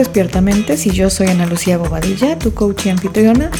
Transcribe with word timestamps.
Despiertamente, 0.00 0.78
si 0.78 0.92
yo 0.92 1.10
soy 1.10 1.26
Ana 1.26 1.44
Lucía 1.44 1.76
Bobadilla, 1.76 2.38
tu 2.38 2.54
coach 2.54 2.86
y 2.86 2.88
anfitriona. 2.88 3.50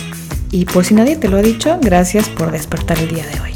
Y 0.50 0.64
por 0.64 0.86
si 0.86 0.94
nadie 0.94 1.16
te 1.16 1.28
lo 1.28 1.36
ha 1.36 1.42
dicho, 1.42 1.78
gracias 1.82 2.30
por 2.30 2.50
despertar 2.50 2.98
el 2.98 3.08
día 3.08 3.26
de 3.26 3.40
hoy. 3.42 3.50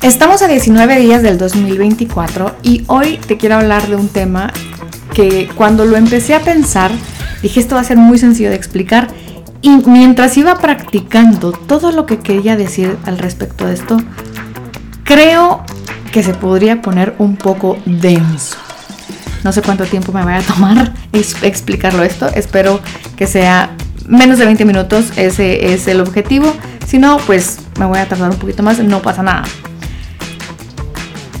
Estamos 0.00 0.40
a 0.40 0.48
19 0.48 0.98
días 0.98 1.22
del 1.22 1.36
2024 1.36 2.56
y 2.62 2.84
hoy 2.86 3.18
te 3.18 3.36
quiero 3.36 3.56
hablar 3.56 3.86
de 3.86 3.96
un 3.96 4.08
tema 4.08 4.50
que 5.12 5.46
cuando 5.56 5.84
lo 5.84 5.98
empecé 5.98 6.34
a 6.34 6.40
pensar, 6.40 6.90
dije 7.42 7.60
esto 7.60 7.74
va 7.74 7.82
a 7.82 7.84
ser 7.84 7.98
muy 7.98 8.16
sencillo 8.16 8.48
de 8.48 8.56
explicar 8.56 9.08
y 9.60 9.76
mientras 9.86 10.38
iba 10.38 10.56
practicando 10.56 11.52
todo 11.52 11.92
lo 11.92 12.06
que 12.06 12.20
quería 12.20 12.56
decir 12.56 12.96
al 13.04 13.18
respecto 13.18 13.66
de 13.66 13.74
esto, 13.74 13.98
creo 15.04 15.64
que 16.12 16.22
se 16.22 16.32
podría 16.32 16.80
poner 16.80 17.14
un 17.18 17.36
poco 17.36 17.76
denso. 17.84 18.56
No 19.44 19.52
sé 19.52 19.62
cuánto 19.62 19.84
tiempo 19.84 20.12
me 20.12 20.24
vaya 20.24 20.38
a 20.38 20.42
tomar 20.42 20.92
explicarlo 21.12 22.02
esto. 22.02 22.28
Espero 22.34 22.80
que 23.16 23.26
sea 23.26 23.70
menos 24.06 24.38
de 24.38 24.44
20 24.44 24.64
minutos. 24.64 25.12
Ese 25.16 25.72
es 25.72 25.86
el 25.88 26.00
objetivo. 26.00 26.52
Si 26.86 26.98
no, 26.98 27.18
pues 27.18 27.58
me 27.78 27.86
voy 27.86 27.98
a 27.98 28.08
tardar 28.08 28.30
un 28.30 28.36
poquito 28.36 28.62
más. 28.62 28.78
No 28.80 29.00
pasa 29.00 29.22
nada. 29.22 29.44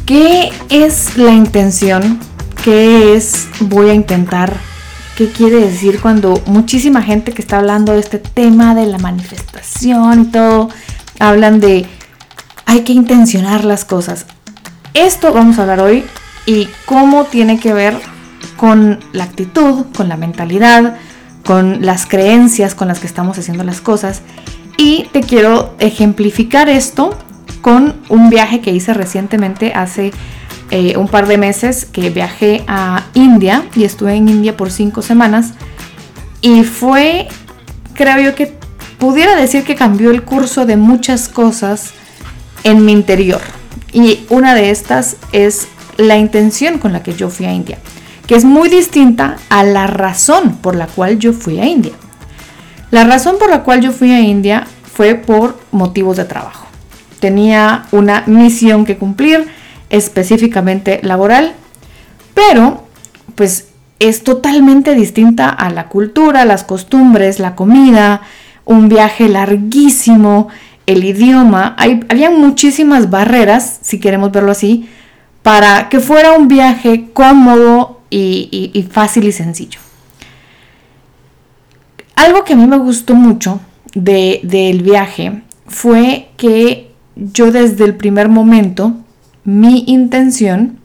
¿Qué 0.06 0.50
es 0.70 1.16
la 1.16 1.32
intención? 1.32 2.18
¿Qué 2.64 3.14
es 3.14 3.48
voy 3.60 3.90
a 3.90 3.94
intentar? 3.94 4.54
¿Qué 5.16 5.30
quiere 5.30 5.56
decir 5.56 6.00
cuando 6.00 6.42
muchísima 6.46 7.02
gente 7.02 7.32
que 7.32 7.42
está 7.42 7.58
hablando 7.58 7.92
de 7.92 8.00
este 8.00 8.18
tema 8.18 8.74
de 8.74 8.86
la 8.86 8.98
manifestación 8.98 10.22
y 10.22 10.24
todo, 10.26 10.70
hablan 11.18 11.60
de 11.60 11.86
hay 12.66 12.80
que 12.80 12.92
intencionar 12.92 13.64
las 13.64 13.84
cosas? 13.84 14.26
Esto 14.94 15.32
vamos 15.32 15.58
a 15.58 15.62
hablar 15.62 15.80
hoy 15.80 16.04
y 16.50 16.68
cómo 16.84 17.26
tiene 17.26 17.60
que 17.60 17.72
ver 17.72 17.96
con 18.56 18.98
la 19.12 19.22
actitud, 19.22 19.86
con 19.96 20.08
la 20.08 20.16
mentalidad, 20.16 20.96
con 21.44 21.86
las 21.86 22.06
creencias 22.06 22.74
con 22.74 22.88
las 22.88 22.98
que 22.98 23.06
estamos 23.06 23.38
haciendo 23.38 23.62
las 23.62 23.80
cosas. 23.80 24.22
Y 24.76 25.06
te 25.12 25.20
quiero 25.20 25.76
ejemplificar 25.78 26.68
esto 26.68 27.16
con 27.60 27.94
un 28.08 28.30
viaje 28.30 28.60
que 28.60 28.72
hice 28.72 28.94
recientemente 28.94 29.74
hace 29.74 30.10
eh, 30.72 30.96
un 30.96 31.06
par 31.06 31.28
de 31.28 31.38
meses 31.38 31.84
que 31.84 32.10
viajé 32.10 32.64
a 32.66 33.04
India 33.14 33.66
y 33.76 33.84
estuve 33.84 34.16
en 34.16 34.28
India 34.28 34.56
por 34.56 34.72
cinco 34.72 35.02
semanas 35.02 35.52
y 36.40 36.64
fue, 36.64 37.28
creo 37.94 38.18
yo 38.18 38.34
que 38.34 38.58
pudiera 38.98 39.36
decir 39.36 39.62
que 39.62 39.76
cambió 39.76 40.10
el 40.10 40.24
curso 40.24 40.66
de 40.66 40.76
muchas 40.76 41.28
cosas 41.28 41.92
en 42.64 42.84
mi 42.84 42.90
interior. 42.90 43.40
Y 43.92 44.26
una 44.30 44.56
de 44.56 44.70
estas 44.70 45.16
es 45.30 45.68
la 46.00 46.16
intención 46.16 46.78
con 46.78 46.92
la 46.92 47.02
que 47.02 47.14
yo 47.14 47.30
fui 47.30 47.46
a 47.46 47.52
India, 47.52 47.78
que 48.26 48.34
es 48.34 48.44
muy 48.44 48.68
distinta 48.68 49.36
a 49.48 49.62
la 49.62 49.86
razón 49.86 50.56
por 50.56 50.74
la 50.74 50.86
cual 50.86 51.18
yo 51.18 51.32
fui 51.32 51.60
a 51.60 51.66
India. 51.66 51.92
La 52.90 53.04
razón 53.04 53.36
por 53.38 53.50
la 53.50 53.62
cual 53.62 53.80
yo 53.80 53.92
fui 53.92 54.10
a 54.12 54.20
India 54.20 54.66
fue 54.92 55.14
por 55.14 55.60
motivos 55.70 56.16
de 56.16 56.24
trabajo. 56.24 56.66
Tenía 57.20 57.84
una 57.92 58.24
misión 58.26 58.84
que 58.84 58.96
cumplir, 58.96 59.46
específicamente 59.90 61.00
laboral, 61.02 61.52
pero 62.34 62.86
pues 63.34 63.68
es 63.98 64.24
totalmente 64.24 64.94
distinta 64.94 65.50
a 65.50 65.70
la 65.70 65.88
cultura, 65.88 66.44
las 66.44 66.64
costumbres, 66.64 67.38
la 67.38 67.54
comida, 67.54 68.22
un 68.64 68.88
viaje 68.88 69.28
larguísimo, 69.28 70.48
el 70.86 71.04
idioma. 71.04 71.74
Hay, 71.78 72.00
había 72.08 72.30
muchísimas 72.30 73.10
barreras, 73.10 73.78
si 73.82 74.00
queremos 74.00 74.32
verlo 74.32 74.52
así, 74.52 74.88
para 75.42 75.88
que 75.88 76.00
fuera 76.00 76.32
un 76.32 76.48
viaje 76.48 77.10
cómodo 77.12 78.00
y, 78.10 78.86
fácil 78.90 79.24
y 79.24 79.32
sencillo. 79.32 79.80
Algo 82.16 82.44
que 82.44 82.52
a 82.52 82.56
mí 82.56 82.66
me 82.66 82.78
gustó 82.78 83.14
mucho 83.14 83.60
del 83.94 84.82
viaje 84.82 85.42
fue 85.66 86.30
que 86.36 86.92
yo 87.16 87.50
desde 87.50 87.84
el 87.84 87.96
primer 87.96 88.28
momento, 88.28 88.94
mi 89.44 89.84
intención 89.86 90.78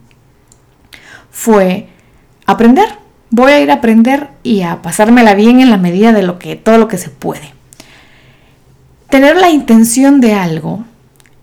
fue 1.30 1.88
aprender. 2.46 2.88
Voy 3.30 3.52
a 3.52 3.60
ir 3.60 3.70
a 3.70 3.74
aprender 3.74 4.30
y 4.42 4.62
a 4.62 4.80
pasármela 4.82 5.34
bien 5.34 5.60
en 5.60 5.70
la 5.70 5.76
medida 5.76 6.12
de 6.12 6.22
lo 6.22 6.38
que, 6.38 6.56
todo 6.56 6.78
lo 6.78 6.88
que 6.88 6.98
se 6.98 7.10
puede. 7.10 7.52
Tener 9.10 9.36
la 9.36 9.50
intención 9.50 10.20
de 10.20 10.34
algo 10.34 10.84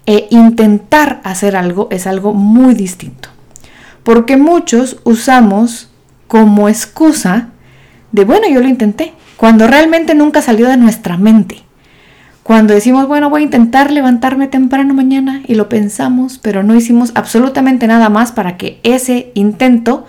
e 0.06 0.28
intentar 0.32 1.22
hacer 1.24 1.56
algo 1.56 1.88
es 1.92 2.08
algo 2.08 2.34
muy 2.34 2.74
distinto. 2.74 3.30
Porque 4.04 4.38
muchos 4.38 4.98
usamos 5.04 5.90
como 6.28 6.68
excusa 6.68 7.50
de, 8.12 8.26
bueno, 8.26 8.48
yo 8.50 8.62
lo 8.62 8.68
intenté, 8.68 9.14
cuando 9.38 9.68
realmente 9.68 10.16
nunca 10.16 10.42
salió 10.42 10.68
de 10.68 10.78
nuestra 10.78 11.18
mente. 11.18 11.64
Cuando 12.44 12.74
decimos, 12.74 13.08
bueno, 13.08 13.30
voy 13.30 13.42
a 13.42 13.46
intentar 13.46 13.90
levantarme 13.90 14.48
temprano 14.48 14.94
mañana 14.94 15.42
y 15.48 15.56
lo 15.56 15.70
pensamos, 15.70 16.40
pero 16.40 16.62
no 16.62 16.76
hicimos 16.76 17.12
absolutamente 17.16 17.88
nada 17.88 18.10
más 18.10 18.34
para 18.34 18.58
que 18.58 18.80
ese 18.84 19.32
intento 19.34 20.06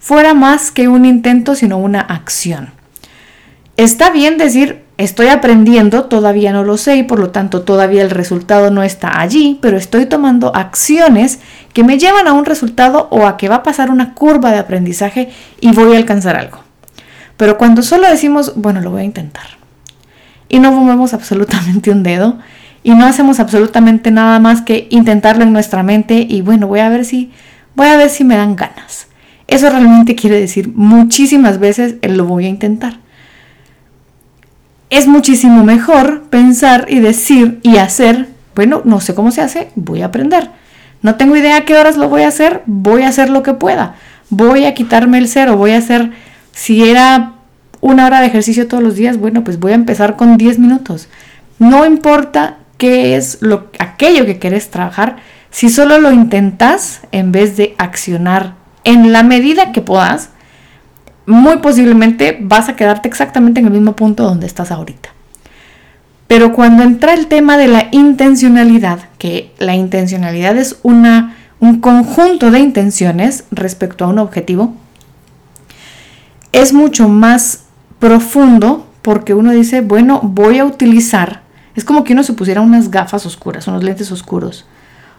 fuera 0.00 0.34
más 0.34 0.72
que 0.72 0.88
un 0.88 1.04
intento, 1.04 1.54
sino 1.54 1.78
una 1.78 2.00
acción. 2.00 2.70
Está 3.76 4.10
bien 4.10 4.38
decir, 4.38 4.82
estoy 4.98 5.28
aprendiendo, 5.28 6.04
todavía 6.04 6.52
no 6.52 6.64
lo 6.64 6.76
sé 6.76 6.96
y 6.96 7.02
por 7.04 7.20
lo 7.20 7.30
tanto 7.30 7.62
todavía 7.62 8.02
el 8.02 8.10
resultado 8.10 8.70
no 8.70 8.82
está 8.82 9.20
allí, 9.20 9.58
pero 9.62 9.78
estoy 9.78 10.06
tomando 10.06 10.54
acciones 10.54 11.38
que 11.72 11.84
me 11.84 11.98
llevan 11.98 12.26
a 12.26 12.32
un 12.32 12.44
resultado 12.44 13.06
o 13.10 13.26
a 13.26 13.36
que 13.36 13.48
va 13.48 13.56
a 13.56 13.62
pasar 13.62 13.90
una 13.90 14.14
curva 14.14 14.50
de 14.50 14.58
aprendizaje 14.58 15.30
y 15.60 15.70
voy 15.70 15.94
a 15.94 15.98
alcanzar 15.98 16.36
algo. 16.36 16.58
Pero 17.36 17.56
cuando 17.56 17.82
solo 17.82 18.08
decimos, 18.08 18.54
bueno, 18.56 18.80
lo 18.80 18.90
voy 18.90 19.02
a 19.02 19.04
intentar, 19.04 19.46
y 20.48 20.58
no 20.58 20.72
movemos 20.72 21.14
absolutamente 21.14 21.92
un 21.92 22.02
dedo, 22.02 22.38
y 22.82 22.90
no 22.90 23.06
hacemos 23.06 23.38
absolutamente 23.38 24.10
nada 24.10 24.40
más 24.40 24.62
que 24.62 24.88
intentarlo 24.90 25.44
en 25.44 25.52
nuestra 25.52 25.84
mente 25.84 26.26
y 26.28 26.42
bueno, 26.42 26.66
voy 26.66 26.80
a 26.80 26.88
ver 26.88 27.04
si 27.04 27.30
voy 27.76 27.86
a 27.86 27.96
ver 27.96 28.10
si 28.10 28.24
me 28.24 28.36
dan 28.36 28.56
ganas. 28.56 29.06
Eso 29.46 29.70
realmente 29.70 30.16
quiere 30.16 30.40
decir 30.40 30.72
muchísimas 30.74 31.58
veces 31.58 31.96
lo 32.02 32.24
voy 32.24 32.46
a 32.46 32.48
intentar 32.48 32.98
es 34.90 35.06
muchísimo 35.06 35.64
mejor 35.64 36.22
pensar 36.24 36.86
y 36.88 37.00
decir 37.00 37.60
y 37.62 37.76
hacer, 37.76 38.28
bueno, 38.54 38.82
no 38.84 39.00
sé 39.00 39.14
cómo 39.14 39.30
se 39.30 39.42
hace, 39.42 39.70
voy 39.74 40.02
a 40.02 40.06
aprender. 40.06 40.50
No 41.02 41.16
tengo 41.16 41.36
idea 41.36 41.58
a 41.58 41.64
qué 41.64 41.76
horas 41.76 41.96
lo 41.96 42.08
voy 42.08 42.22
a 42.22 42.28
hacer, 42.28 42.62
voy 42.66 43.02
a 43.02 43.08
hacer 43.08 43.30
lo 43.30 43.42
que 43.42 43.54
pueda. 43.54 43.96
Voy 44.30 44.64
a 44.64 44.74
quitarme 44.74 45.18
el 45.18 45.28
cero, 45.28 45.56
voy 45.56 45.72
a 45.72 45.78
hacer, 45.78 46.10
si 46.52 46.88
era 46.88 47.34
una 47.80 48.06
hora 48.06 48.20
de 48.20 48.26
ejercicio 48.26 48.66
todos 48.66 48.82
los 48.82 48.96
días, 48.96 49.18
bueno, 49.18 49.44
pues 49.44 49.60
voy 49.60 49.72
a 49.72 49.76
empezar 49.76 50.16
con 50.16 50.36
10 50.36 50.58
minutos. 50.58 51.08
No 51.58 51.86
importa 51.86 52.58
qué 52.76 53.16
es 53.16 53.38
lo, 53.40 53.70
aquello 53.78 54.26
que 54.26 54.38
quieres 54.38 54.70
trabajar, 54.70 55.16
si 55.50 55.68
solo 55.68 55.98
lo 55.98 56.12
intentas 56.12 57.00
en 57.12 57.32
vez 57.32 57.56
de 57.56 57.74
accionar 57.78 58.54
en 58.84 59.12
la 59.12 59.22
medida 59.22 59.72
que 59.72 59.80
puedas, 59.80 60.30
muy 61.28 61.58
posiblemente 61.58 62.38
vas 62.40 62.68
a 62.68 62.76
quedarte 62.76 63.06
exactamente 63.06 63.60
en 63.60 63.66
el 63.66 63.72
mismo 63.72 63.94
punto 63.94 64.24
donde 64.24 64.46
estás 64.46 64.70
ahorita. 64.70 65.10
Pero 66.26 66.52
cuando 66.52 66.82
entra 66.82 67.14
el 67.14 67.26
tema 67.26 67.56
de 67.56 67.68
la 67.68 67.88
intencionalidad, 67.92 69.00
que 69.18 69.52
la 69.58 69.74
intencionalidad 69.74 70.56
es 70.56 70.78
una, 70.82 71.36
un 71.60 71.80
conjunto 71.80 72.50
de 72.50 72.60
intenciones 72.60 73.44
respecto 73.50 74.04
a 74.04 74.08
un 74.08 74.18
objetivo, 74.18 74.74
es 76.52 76.72
mucho 76.72 77.08
más 77.08 77.64
profundo 77.98 78.86
porque 79.02 79.34
uno 79.34 79.52
dice, 79.52 79.82
bueno, 79.82 80.20
voy 80.22 80.58
a 80.58 80.64
utilizar, 80.64 81.42
es 81.76 81.84
como 81.84 82.04
que 82.04 82.14
uno 82.14 82.22
se 82.22 82.32
pusiera 82.32 82.60
unas 82.62 82.90
gafas 82.90 83.26
oscuras, 83.26 83.68
unos 83.68 83.84
lentes 83.84 84.10
oscuros, 84.12 84.66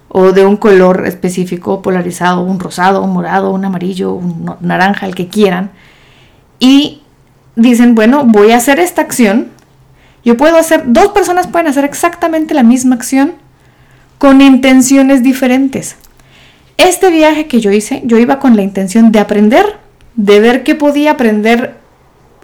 o 0.09 0.31
de 0.31 0.45
un 0.45 0.57
color 0.57 1.05
específico, 1.05 1.83
polarizado, 1.83 2.41
un 2.41 2.59
rosado, 2.59 3.03
un 3.03 3.13
morado, 3.13 3.51
un 3.51 3.63
amarillo, 3.63 4.13
un 4.13 4.55
naranja, 4.59 5.05
el 5.05 5.13
que 5.13 5.27
quieran, 5.27 5.71
y 6.59 7.01
dicen, 7.55 7.95
bueno, 7.95 8.25
voy 8.25 8.51
a 8.51 8.57
hacer 8.57 8.79
esta 8.79 9.01
acción. 9.01 9.47
Yo 10.23 10.37
puedo 10.37 10.57
hacer, 10.57 10.83
dos 10.87 11.09
personas 11.09 11.47
pueden 11.47 11.67
hacer 11.67 11.85
exactamente 11.85 12.53
la 12.53 12.63
misma 12.63 12.95
acción 12.95 13.33
con 14.17 14.41
intenciones 14.41 15.23
diferentes. 15.23 15.95
Este 16.77 17.09
viaje 17.09 17.47
que 17.47 17.59
yo 17.59 17.71
hice, 17.71 18.01
yo 18.05 18.17
iba 18.17 18.39
con 18.39 18.55
la 18.55 18.61
intención 18.61 19.11
de 19.11 19.19
aprender, 19.19 19.65
de 20.15 20.39
ver 20.39 20.63
qué 20.63 20.75
podía 20.75 21.11
aprender 21.11 21.77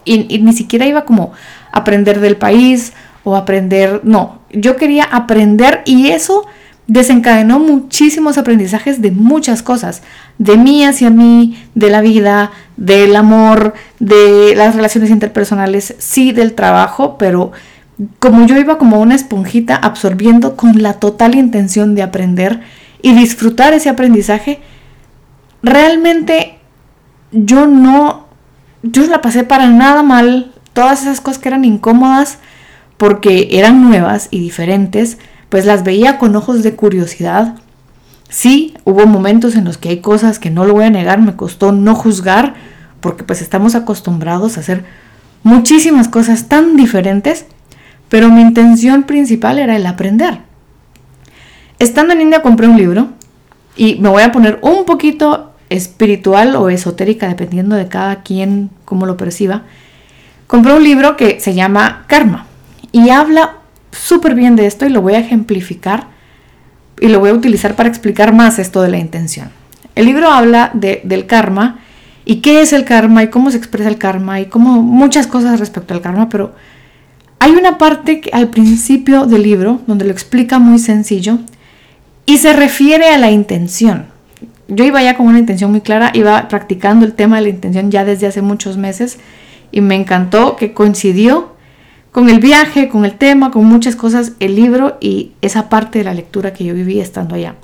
y, 0.06 0.40
ni 0.40 0.54
siquiera 0.54 0.86
iba 0.86 1.06
como 1.06 1.32
aprender 1.72 2.20
del 2.20 2.38
país 2.38 2.94
o 3.24 3.36
aprender, 3.36 4.02
no, 4.04 4.40
yo 4.52 4.76
quería 4.76 5.04
aprender 5.04 5.82
y 5.86 6.08
eso 6.08 6.46
desencadenó 6.88 7.60
muchísimos 7.60 8.38
aprendizajes 8.38 9.02
de 9.02 9.12
muchas 9.12 9.64
cosas, 9.64 10.04
de 10.38 10.58
mí 10.58 10.86
hacia 10.86 11.10
mí, 11.10 11.58
de 11.74 11.90
la 11.90 12.02
vida, 12.02 12.52
del 12.78 13.16
amor, 13.16 13.74
de 14.00 14.54
las 14.56 14.76
relaciones 14.76 15.10
interpersonales, 15.10 15.96
sí 15.98 16.32
del 16.32 16.54
trabajo, 16.54 17.18
pero 17.18 17.52
como 18.20 18.46
yo 18.46 18.58
iba 18.58 18.78
como 18.78 19.00
una 19.00 19.16
esponjita 19.16 19.76
absorbiendo 19.76 20.56
con 20.56 20.82
la 20.82 20.94
total 20.94 21.36
intención 21.36 21.96
de 21.96 22.04
aprender 22.04 22.62
y 23.02 23.14
disfrutar 23.14 23.74
ese 23.74 23.90
aprendizaje, 23.90 24.60
realmente 25.64 26.58
yo 27.32 27.68
no 27.68 28.26
yo 28.92 29.06
la 29.08 29.22
pasé 29.22 29.44
para 29.44 29.68
nada 29.68 30.04
mal. 30.04 30.52
Todas 30.74 31.02
esas 31.02 31.22
cosas 31.22 31.42
que 31.42 31.50
eran 31.50 31.66
incómodas 31.66 32.38
porque 32.98 33.50
eran 33.52 33.82
nuevas 33.82 34.28
y 34.32 34.40
diferentes, 34.40 35.18
pues 35.50 35.66
las 35.66 35.84
veía 35.84 36.18
con 36.18 36.36
ojos 36.36 36.64
de 36.64 36.76
curiosidad. 36.76 37.56
Sí, 38.30 38.74
hubo 38.84 39.06
momentos 39.06 39.56
en 39.56 39.66
los 39.66 39.78
que 39.78 39.90
hay 39.90 40.00
cosas 40.00 40.40
que 40.40 40.50
no 40.50 40.66
lo 40.66 40.74
voy 40.74 40.86
a 40.86 40.90
negar, 40.90 41.22
me 41.22 41.36
costó 41.36 41.72
no 41.72 41.96
juzgar, 41.96 42.56
porque 43.00 43.24
pues 43.24 43.42
estamos 43.42 43.76
acostumbrados 43.76 44.58
a 44.58 44.62
hacer 44.62 44.84
muchísimas 45.44 46.08
cosas 46.08 46.48
tan 46.48 46.76
diferentes, 46.76 47.46
pero 48.10 48.30
mi 48.30 48.42
intención 48.42 49.04
principal 49.04 49.60
era 49.60 49.76
el 49.76 49.86
aprender. 49.86 50.40
Estando 51.78 52.14
en 52.14 52.22
India 52.22 52.42
compré 52.42 52.68
un 52.68 52.78
libro 52.78 53.10
y 53.76 53.96
me 53.96 54.10
voy 54.10 54.24
a 54.24 54.32
poner 54.32 54.60
un 54.62 54.86
poquito 54.86 55.52
espiritual 55.70 56.56
o 56.56 56.70
esotérica, 56.70 57.28
dependiendo 57.28 57.76
de 57.76 57.88
cada 57.88 58.24
quien 58.24 58.70
cómo 58.86 59.06
lo 59.06 59.18
perciba. 59.18 59.64
Compré 60.48 60.74
un 60.74 60.84
libro 60.84 61.18
que 61.18 61.40
se 61.40 61.54
llama 61.54 62.06
Karma 62.08 62.48
y 62.92 63.10
habla 63.10 63.58
súper 63.92 64.36
bien 64.36 64.56
de 64.56 64.68
esto 64.68 64.86
y 64.86 64.90
lo 64.90 65.02
voy 65.02 65.16
a 65.16 65.20
ejemplificar 65.20 66.15
y 67.00 67.08
lo 67.08 67.20
voy 67.20 67.30
a 67.30 67.34
utilizar 67.34 67.76
para 67.76 67.90
explicar 67.90 68.34
más 68.34 68.60
esto 68.60 68.82
de 68.82 68.90
la 68.90 68.98
intención. 68.98 69.50
El 69.96 70.06
libro 70.06 70.30
habla 70.30 70.72
del 70.74 71.26
karma 71.26 71.80
y 72.26 72.38
qué 72.38 72.62
es 72.62 72.74
el 72.74 72.86
karma 72.86 73.24
y 73.24 73.30
cómo 73.30 73.52
se 73.52 73.58
expresa 73.58 73.90
el 73.90 73.98
karma 73.98 74.40
y 74.40 74.46
cómo 74.46 74.82
muchas 74.82 75.28
cosas 75.28 75.60
respecto 75.60 75.94
al 75.94 76.02
karma, 76.02 76.30
pero 76.30 76.54
hay 77.40 77.52
una 77.52 77.78
parte 77.78 78.22
que, 78.22 78.32
al 78.32 78.50
principio 78.50 79.26
del 79.26 79.44
libro 79.44 79.82
donde 79.88 80.06
lo 80.06 80.12
explica 80.12 80.60
muy 80.60 80.80
sencillo 80.80 81.38
y 82.26 82.38
se 82.38 82.54
refiere 82.54 83.10
a 83.10 83.18
la 83.18 83.32
intención. 83.32 84.08
Yo 84.68 84.84
iba 84.84 85.04
ya 85.04 85.16
con 85.16 85.28
una 85.28 85.38
intención 85.38 85.70
muy 85.70 85.82
clara, 85.82 86.12
iba 86.14 86.48
practicando 86.48 87.06
el 87.06 87.14
tema 87.14 87.36
de 87.36 87.44
la 87.44 87.50
intención 87.50 87.92
ya 87.92 88.04
desde 88.04 88.28
hace 88.28 88.42
muchos 88.42 88.78
meses 88.78 89.20
y 89.72 89.82
me 89.82 89.96
encantó 89.96 90.56
que 90.56 90.74
coincidió 90.74 91.55
con 92.16 92.30
el 92.30 92.40
viaje, 92.40 92.88
con 92.88 93.04
el 93.04 93.18
tema, 93.18 93.52
con 93.52 93.66
muchas 93.66 93.98
cosas, 93.98 94.32
el 94.40 94.56
libro 94.56 94.98
y 95.02 95.34
esa 95.42 95.68
parte 95.68 96.00
de 96.00 96.06
la 96.06 96.14
lectura 96.14 96.54
que 96.54 96.64
yo 96.64 96.74
viví 96.74 97.02
estando 97.02 97.36
allá. 97.36 97.56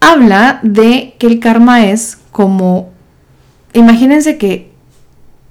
Habla 0.00 0.60
de 0.62 1.14
que 1.18 1.26
el 1.26 1.40
karma 1.40 1.86
es 1.86 2.18
como, 2.30 2.90
imagínense 3.72 4.36
que 4.36 4.70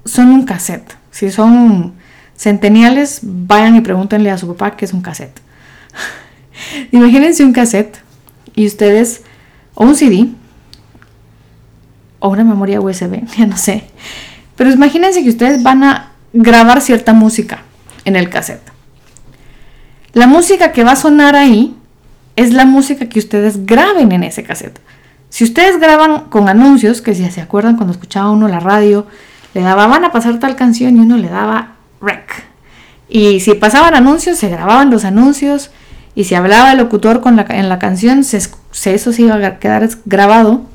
son 0.05 0.27
un 0.27 0.43
cassette. 0.43 0.95
Si 1.09 1.31
son 1.31 1.93
centeniales, 2.35 3.21
vayan 3.23 3.75
y 3.75 3.81
pregúntenle 3.81 4.29
a 4.29 4.37
su 4.37 4.47
papá 4.49 4.77
qué 4.77 4.85
es 4.85 4.93
un 4.93 5.01
cassette. 5.01 5.41
imagínense 6.91 7.43
un 7.43 7.51
cassette 7.51 7.97
y 8.53 8.67
ustedes, 8.67 9.23
o 9.73 9.85
un 9.85 9.95
CD, 9.95 10.27
o 12.19 12.29
una 12.29 12.43
memoria 12.43 12.79
USB, 12.79 13.25
ya 13.35 13.47
no 13.47 13.57
sé. 13.57 13.85
Pero 14.55 14.69
imagínense 14.69 15.23
que 15.23 15.29
ustedes 15.29 15.63
van 15.63 15.83
a 15.83 16.11
grabar 16.35 16.81
cierta 16.81 17.13
música 17.13 17.63
en 18.03 18.15
el 18.15 18.29
cassette. 18.29 18.71
La 20.13 20.27
música 20.27 20.71
que 20.71 20.83
va 20.83 20.91
a 20.91 20.95
sonar 20.95 21.35
ahí 21.35 21.75
es 22.35 22.53
la 22.53 22.65
música 22.65 23.07
que 23.07 23.19
ustedes 23.19 23.65
graben 23.65 24.11
en 24.11 24.23
ese 24.23 24.43
cassette. 24.43 24.79
Si 25.29 25.43
ustedes 25.43 25.79
graban 25.79 26.25
con 26.29 26.47
anuncios, 26.47 27.01
que 27.01 27.15
si 27.15 27.29
se 27.31 27.41
acuerdan 27.41 27.77
cuando 27.77 27.93
escuchaba 27.93 28.31
uno 28.31 28.47
la 28.47 28.59
radio, 28.59 29.07
le 29.53 29.61
daba, 29.61 29.87
van 29.87 30.05
a 30.05 30.11
pasar 30.11 30.39
tal 30.39 30.55
canción 30.55 30.97
y 30.97 30.99
uno 30.99 31.17
le 31.17 31.29
daba 31.29 31.75
rec. 32.01 32.43
Y 33.07 33.39
si 33.39 33.53
pasaban 33.53 33.93
anuncios, 33.93 34.37
se 34.37 34.49
grababan 34.49 34.89
los 34.91 35.05
anuncios. 35.05 35.71
Y 36.15 36.25
si 36.25 36.35
hablaba 36.35 36.71
el 36.71 36.77
locutor 36.77 37.21
con 37.21 37.35
la, 37.35 37.45
en 37.49 37.69
la 37.69 37.79
canción, 37.79 38.23
se, 38.23 38.37
eso 38.37 39.13
se 39.13 39.21
iba 39.21 39.35
a 39.35 39.59
quedar 39.59 39.87
grabado. 40.05 40.65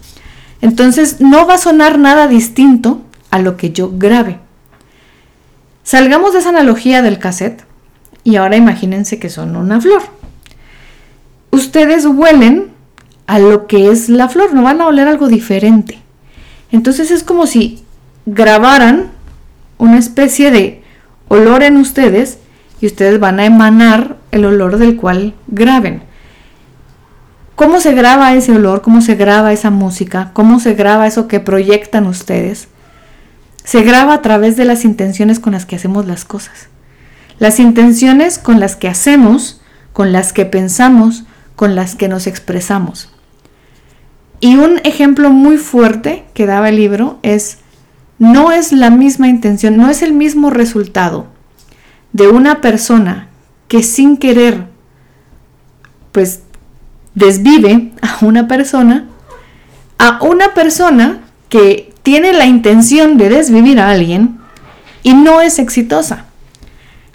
Entonces 0.62 1.20
no 1.20 1.46
va 1.46 1.54
a 1.54 1.58
sonar 1.58 1.98
nada 1.98 2.28
distinto 2.28 3.02
a 3.30 3.38
lo 3.38 3.56
que 3.56 3.70
yo 3.70 3.90
grabe. 3.92 4.38
Salgamos 5.82 6.32
de 6.32 6.40
esa 6.40 6.50
analogía 6.50 7.02
del 7.02 7.18
cassette 7.18 7.64
y 8.22 8.36
ahora 8.36 8.56
imagínense 8.56 9.18
que 9.18 9.30
son 9.30 9.56
una 9.56 9.80
flor. 9.80 10.02
Ustedes 11.50 12.06
huelen 12.06 12.70
a 13.26 13.38
lo 13.38 13.66
que 13.66 13.90
es 13.90 14.08
la 14.08 14.28
flor, 14.28 14.54
no 14.54 14.62
van 14.62 14.80
a 14.80 14.86
oler 14.86 15.08
algo 15.08 15.28
diferente. 15.28 16.00
Entonces 16.70 17.10
es 17.10 17.24
como 17.24 17.46
si 17.46 17.82
grabaran 18.26 19.10
una 19.78 19.98
especie 19.98 20.50
de 20.50 20.82
olor 21.28 21.62
en 21.62 21.76
ustedes 21.76 22.38
y 22.80 22.86
ustedes 22.86 23.18
van 23.18 23.40
a 23.40 23.46
emanar 23.46 24.16
el 24.30 24.44
olor 24.44 24.78
del 24.78 24.96
cual 24.96 25.34
graben. 25.46 26.02
¿Cómo 27.56 27.80
se 27.80 27.92
graba 27.92 28.34
ese 28.34 28.52
olor? 28.52 28.80
¿Cómo 28.80 29.02
se 29.02 29.16
graba 29.16 29.52
esa 29.52 29.70
música? 29.70 30.30
¿Cómo 30.32 30.60
se 30.60 30.74
graba 30.74 31.06
eso 31.06 31.28
que 31.28 31.40
proyectan 31.40 32.06
ustedes? 32.06 32.68
Se 33.70 33.82
graba 33.82 34.14
a 34.14 34.20
través 34.20 34.56
de 34.56 34.64
las 34.64 34.84
intenciones 34.84 35.38
con 35.38 35.52
las 35.52 35.64
que 35.64 35.76
hacemos 35.76 36.04
las 36.04 36.24
cosas. 36.24 36.66
Las 37.38 37.60
intenciones 37.60 38.36
con 38.36 38.58
las 38.58 38.74
que 38.74 38.88
hacemos, 38.88 39.60
con 39.92 40.10
las 40.10 40.32
que 40.32 40.44
pensamos, 40.44 41.22
con 41.54 41.76
las 41.76 41.94
que 41.94 42.08
nos 42.08 42.26
expresamos. 42.26 43.12
Y 44.40 44.56
un 44.56 44.80
ejemplo 44.82 45.30
muy 45.30 45.56
fuerte 45.56 46.24
que 46.34 46.46
daba 46.46 46.70
el 46.70 46.74
libro 46.74 47.20
es, 47.22 47.58
no 48.18 48.50
es 48.50 48.72
la 48.72 48.90
misma 48.90 49.28
intención, 49.28 49.76
no 49.76 49.88
es 49.88 50.02
el 50.02 50.14
mismo 50.14 50.50
resultado 50.50 51.28
de 52.12 52.26
una 52.26 52.60
persona 52.60 53.28
que 53.68 53.84
sin 53.84 54.16
querer, 54.16 54.66
pues 56.10 56.40
desvive 57.14 57.92
a 58.02 58.24
una 58.24 58.48
persona, 58.48 59.06
a 59.96 60.18
una 60.24 60.54
persona 60.54 61.20
que 61.48 61.89
tiene 62.02 62.32
la 62.32 62.46
intención 62.46 63.16
de 63.18 63.28
desvivir 63.28 63.80
a 63.80 63.90
alguien 63.90 64.38
y 65.02 65.14
no 65.14 65.40
es 65.40 65.58
exitosa. 65.58 66.26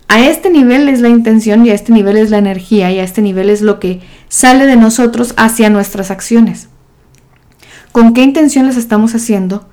A 0.07 0.21
este 0.21 0.49
nivel 0.49 0.87
es 0.87 1.01
la 1.01 1.09
intención 1.09 1.65
y 1.65 1.71
a 1.71 1.73
este 1.73 1.91
nivel 1.91 2.17
es 2.17 2.29
la 2.29 2.37
energía 2.37 2.91
y 2.91 2.99
a 2.99 3.03
este 3.03 3.21
nivel 3.21 3.49
es 3.49 3.61
lo 3.61 3.79
que 3.79 4.01
sale 4.29 4.67
de 4.67 4.75
nosotros 4.75 5.33
hacia 5.37 5.69
nuestras 5.69 6.11
acciones. 6.11 6.69
¿Con 7.91 8.13
qué 8.13 8.21
intención 8.23 8.65
las 8.65 8.77
estamos 8.77 9.15
haciendo? 9.15 9.67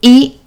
Y 0.00 0.40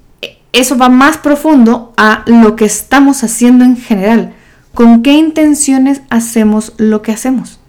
eso 0.51 0.77
va 0.77 0.89
más 0.89 1.17
profundo 1.17 1.93
a 1.97 2.23
lo 2.27 2.55
que 2.55 2.65
estamos 2.65 3.23
haciendo 3.23 3.65
en 3.65 3.77
general. 3.77 4.33
¿Con 4.73 5.01
qué 5.01 5.13
intenciones 5.13 6.01
hacemos 6.09 6.73
lo 6.77 7.01
que 7.01 7.11
hacemos? 7.11 7.59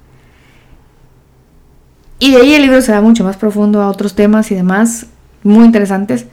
Y 2.19 2.33
de 2.33 2.39
ahí 2.39 2.55
el 2.55 2.63
libro 2.63 2.81
se 2.83 2.93
va 2.93 3.01
mucho 3.01 3.25
más 3.25 3.37
profundo 3.37 3.83
a 3.83 3.89
otros 3.89 4.15
temas 4.15 4.51
y 4.51 4.55
demás 4.55 5.07
muy 5.45 5.65
interesantes. 5.65 6.27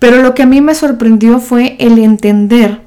Pero 0.00 0.22
lo 0.22 0.34
que 0.34 0.42
a 0.42 0.46
mí 0.46 0.60
me 0.60 0.74
sorprendió 0.74 1.38
fue 1.38 1.76
el 1.78 1.98
entender 1.98 2.80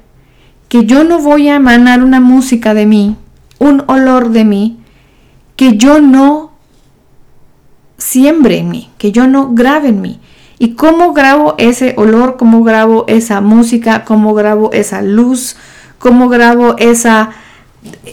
que 0.68 0.84
yo 0.84 1.04
no 1.04 1.20
voy 1.20 1.48
a 1.48 1.56
emanar 1.56 2.02
una 2.02 2.20
música 2.20 2.74
de 2.74 2.84
mí, 2.84 3.16
un 3.58 3.84
olor 3.86 4.30
de 4.30 4.44
mí, 4.44 4.78
que 5.56 5.76
yo 5.76 6.00
no 6.00 6.50
siembre 7.96 8.58
en 8.58 8.70
mí, 8.70 8.90
que 8.98 9.12
yo 9.12 9.26
no 9.26 9.54
grabe 9.54 9.88
en 9.88 10.00
mí. 10.00 10.20
¿Y 10.58 10.74
cómo 10.74 11.12
grabo 11.12 11.54
ese 11.58 11.94
olor? 11.96 12.36
¿Cómo 12.36 12.64
grabo 12.64 13.04
esa 13.06 13.40
música? 13.40 14.04
¿Cómo 14.04 14.34
grabo 14.34 14.72
esa 14.72 15.02
luz? 15.02 15.56
¿Cómo 15.98 16.28
grabo 16.28 16.76
esa 16.78 17.30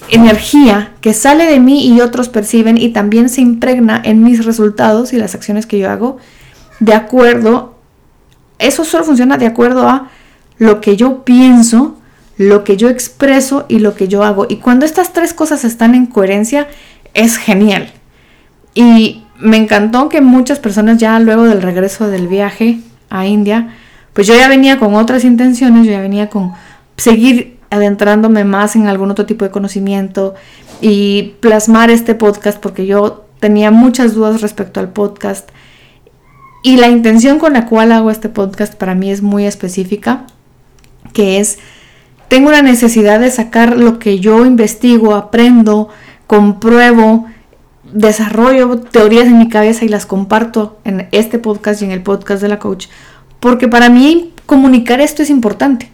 energía 0.10 0.92
que 1.02 1.14
sale 1.14 1.46
de 1.46 1.60
mí 1.60 1.88
y 1.88 2.02
otros 2.02 2.30
perciben 2.30 2.78
y 2.78 2.90
también 2.90 3.30
se 3.30 3.42
impregna 3.42 4.02
en 4.04 4.24
mis 4.24 4.46
resultados 4.46 5.14
y 5.14 5.18
las 5.18 5.34
acciones 5.34 5.66
que 5.66 5.80
yo 5.80 5.90
hago? 5.90 6.18
De 6.82 6.96
acuerdo, 6.96 7.76
eso 8.58 8.84
solo 8.84 9.04
funciona 9.06 9.38
de 9.38 9.46
acuerdo 9.46 9.88
a 9.88 10.10
lo 10.58 10.82
que 10.82 10.98
yo 10.98 11.24
pienso, 11.24 11.98
lo 12.38 12.64
que 12.64 12.76
yo 12.76 12.90
expreso 12.90 13.66
y 13.70 13.80
lo 13.80 13.94
que 13.94 14.08
yo 14.08 14.24
hago. 14.24 14.48
Y 14.50 14.58
cuando 14.58 14.86
estas 14.86 15.14
tres 15.14 15.34
cosas 15.34 15.64
están 15.64 15.94
en 15.94 16.08
coherencia, 16.08 16.68
es 17.14 17.38
genial. 17.38 17.92
Y 18.74 19.24
me 19.40 19.58
encantó 19.58 20.10
que 20.10 20.22
muchas 20.22 20.58
personas 20.58 20.98
ya 20.98 21.20
luego 21.20 21.44
del 21.44 21.62
regreso 21.62 22.08
del 22.08 22.28
viaje 22.28 22.80
a 23.12 23.28
India, 23.28 23.76
pues 24.14 24.26
yo 24.26 24.36
ya 24.36 24.48
venía 24.48 24.80
con 24.80 24.96
otras 24.96 25.24
intenciones, 25.24 25.86
yo 25.86 25.92
ya 25.92 26.02
venía 26.02 26.30
con 26.30 26.54
seguir 26.98 27.60
adentrándome 27.70 28.44
más 28.44 28.76
en 28.76 28.88
algún 28.88 29.12
otro 29.12 29.28
tipo 29.28 29.46
de 29.46 29.52
conocimiento 29.52 30.34
y 30.82 31.36
plasmar 31.42 31.92
este 31.92 32.16
podcast 32.16 32.60
porque 32.60 32.88
yo 32.88 33.26
tenía 33.40 33.70
muchas 33.70 34.16
dudas 34.16 34.42
respecto 34.42 34.80
al 34.80 34.90
podcast 34.90 35.50
y 36.64 36.78
la 36.78 36.90
intención 36.90 37.40
con 37.40 37.54
la 37.54 37.66
cual 37.66 37.92
hago 37.92 38.12
este 38.12 38.30
podcast 38.30 38.76
para 38.76 38.96
mí 38.96 39.10
es 39.12 39.22
muy 39.22 39.46
específica, 39.46 40.26
que 41.14 41.40
es, 41.40 41.58
tengo 42.28 42.50
una 42.50 42.62
necesidad 42.62 43.20
de 43.20 43.32
sacar 43.32 43.78
lo 43.78 44.00
que 44.00 44.20
yo 44.20 44.46
investigo, 44.46 45.16
aprendo, 45.16 45.90
compruebo, 46.28 47.26
desarrollo 47.92 48.80
teorías 48.80 49.26
en 49.26 49.40
mi 49.40 49.50
cabeza 49.50 49.86
y 49.86 49.90
las 49.90 50.06
comparto 50.06 50.80
en 50.84 51.08
este 51.12 51.40
podcast 51.40 51.82
y 51.82 51.86
en 51.86 51.92
el 51.92 52.04
podcast 52.04 52.42
de 52.42 52.48
la 52.48 52.60
coach, 52.60 52.88
porque 53.40 53.68
para 53.68 53.90
mí 53.90 54.34
comunicar 54.46 55.02
esto 55.02 55.24
es 55.24 55.30
importante. 55.30 55.90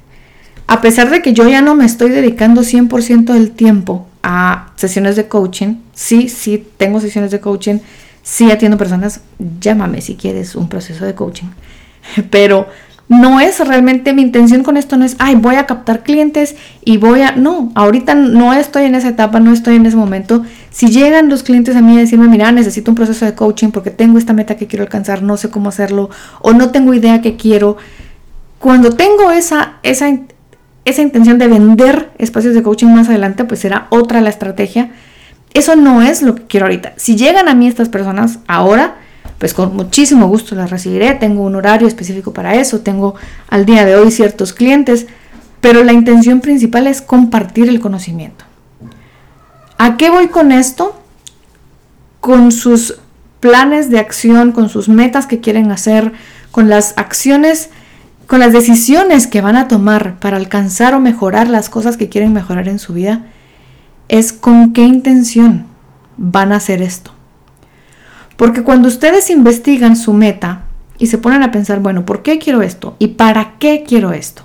A 0.69 0.81
pesar 0.81 1.09
de 1.09 1.21
que 1.21 1.31
yo 1.31 1.47
ya 1.47 1.61
no 1.61 1.75
me 1.75 1.85
estoy 1.85 2.09
dedicando 2.09 2.61
100% 2.61 3.31
del 3.31 3.51
tiempo 3.51 4.05
a 4.21 4.73
sesiones 4.75 5.15
de 5.15 5.29
coaching, 5.29 5.75
sí, 5.93 6.27
sí, 6.27 6.67
tengo 6.75 6.99
sesiones 6.99 7.31
de 7.31 7.39
coaching, 7.39 7.79
si 8.27 8.51
atiendo 8.51 8.77
personas, 8.77 9.21
llámame 9.61 10.01
si 10.01 10.15
quieres 10.15 10.57
un 10.57 10.67
proceso 10.67 11.05
de 11.05 11.15
coaching. 11.15 11.47
Pero 12.29 12.67
no 13.07 13.39
es 13.39 13.65
realmente 13.65 14.11
mi 14.11 14.21
intención 14.21 14.63
con 14.63 14.75
esto, 14.75 14.97
no 14.97 15.05
es, 15.05 15.15
ay, 15.17 15.35
voy 15.35 15.55
a 15.55 15.65
captar 15.65 16.03
clientes 16.03 16.57
y 16.83 16.97
voy 16.97 17.21
a, 17.21 17.37
no, 17.37 17.71
ahorita 17.73 18.15
no 18.15 18.53
estoy 18.53 18.83
en 18.83 18.95
esa 18.95 19.07
etapa, 19.07 19.39
no 19.39 19.53
estoy 19.53 19.77
en 19.77 19.85
ese 19.85 19.95
momento. 19.95 20.43
Si 20.71 20.87
llegan 20.87 21.29
los 21.29 21.41
clientes 21.41 21.77
a 21.77 21.81
mí 21.81 21.95
a 21.95 22.01
decirme, 22.01 22.27
mira, 22.27 22.51
necesito 22.51 22.91
un 22.91 22.95
proceso 22.95 23.23
de 23.23 23.33
coaching 23.33 23.69
porque 23.69 23.91
tengo 23.91 24.17
esta 24.17 24.33
meta 24.33 24.57
que 24.57 24.67
quiero 24.67 24.83
alcanzar, 24.83 25.23
no 25.23 25.37
sé 25.37 25.49
cómo 25.49 25.69
hacerlo 25.69 26.09
o 26.41 26.51
no 26.51 26.71
tengo 26.71 26.93
idea 26.93 27.21
que 27.21 27.37
quiero, 27.37 27.77
cuando 28.59 28.91
tengo 28.91 29.31
esa, 29.31 29.77
esa, 29.83 30.07
esa 30.83 31.01
intención 31.01 31.37
de 31.37 31.47
vender 31.47 32.09
espacios 32.17 32.55
de 32.55 32.61
coaching 32.61 32.87
más 32.87 33.07
adelante, 33.07 33.45
pues 33.45 33.61
será 33.61 33.87
otra 33.89 34.19
la 34.19 34.31
estrategia. 34.31 34.91
Eso 35.57 35.75
no 35.75 36.03
es 36.03 36.21
lo 36.21 36.35
que 36.35 36.43
quiero 36.43 36.67
ahorita. 36.67 36.93
Si 36.97 37.15
llegan 37.15 37.49
a 37.49 37.55
mí 37.55 37.67
estas 37.67 37.89
personas 37.89 38.37
ahora, 38.45 38.97
pues 39.39 39.55
con 39.55 39.75
muchísimo 39.75 40.27
gusto 40.27 40.53
las 40.53 40.69
recibiré. 40.69 41.15
Tengo 41.15 41.41
un 41.41 41.55
horario 41.55 41.87
específico 41.87 42.31
para 42.31 42.53
eso, 42.53 42.81
tengo 42.81 43.15
al 43.49 43.65
día 43.65 43.83
de 43.83 43.95
hoy 43.95 44.11
ciertos 44.11 44.53
clientes, 44.53 45.07
pero 45.59 45.83
la 45.83 45.93
intención 45.93 46.41
principal 46.41 46.85
es 46.85 47.01
compartir 47.01 47.69
el 47.69 47.79
conocimiento. 47.79 48.45
¿A 49.79 49.97
qué 49.97 50.11
voy 50.11 50.27
con 50.27 50.51
esto? 50.51 51.01
Con 52.19 52.51
sus 52.51 52.99
planes 53.39 53.89
de 53.89 53.97
acción, 53.97 54.51
con 54.51 54.69
sus 54.69 54.89
metas 54.89 55.25
que 55.25 55.39
quieren 55.39 55.71
hacer, 55.71 56.11
con 56.51 56.69
las 56.69 56.93
acciones, 56.97 57.71
con 58.27 58.37
las 58.37 58.53
decisiones 58.53 59.25
que 59.25 59.41
van 59.41 59.55
a 59.55 59.67
tomar 59.67 60.19
para 60.19 60.37
alcanzar 60.37 60.93
o 60.93 60.99
mejorar 60.99 61.49
las 61.49 61.71
cosas 61.71 61.97
que 61.97 62.09
quieren 62.09 62.31
mejorar 62.31 62.67
en 62.67 62.77
su 62.77 62.93
vida, 62.93 63.25
es 64.09 64.33
con 64.33 64.73
qué 64.73 64.83
intención 64.83 65.65
van 66.17 66.51
a 66.51 66.57
hacer 66.57 66.81
esto. 66.81 67.11
Porque 68.35 68.63
cuando 68.63 68.87
ustedes 68.87 69.29
investigan 69.29 69.95
su 69.95 70.13
meta 70.13 70.63
y 70.97 71.07
se 71.07 71.17
ponen 71.17 71.43
a 71.43 71.51
pensar, 71.51 71.79
bueno, 71.79 72.05
¿por 72.05 72.21
qué 72.21 72.39
quiero 72.39 72.61
esto? 72.61 72.95
¿Y 72.99 73.09
para 73.09 73.55
qué 73.59 73.83
quiero 73.87 74.13
esto? 74.13 74.43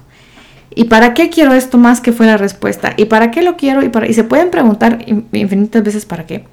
¿Y 0.75 0.85
para 0.85 1.13
qué 1.13 1.29
quiero 1.29 1.53
esto 1.53 1.77
más 1.79 2.01
que 2.01 2.13
fue 2.13 2.27
la 2.27 2.39
respuesta? 2.39 2.95
¿Y 2.97 3.05
para 3.07 3.31
qué 3.31 3.43
lo 3.43 3.57
quiero? 3.57 3.83
Y, 3.83 3.91
para... 3.91 4.09
y 4.09 4.15
se 4.15 4.25
pueden 4.25 4.51
preguntar 4.51 5.05
infinitas 5.07 5.83
veces 5.83 6.07
para 6.07 6.27
qué. 6.27 6.45